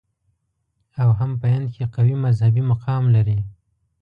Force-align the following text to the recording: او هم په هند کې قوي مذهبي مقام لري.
او 1.01 1.09
هم 1.19 1.31
په 1.39 1.45
هند 1.53 1.67
کې 1.75 1.83
قوي 1.95 2.15
مذهبي 2.25 2.63
مقام 2.71 3.03
لري. 3.15 3.39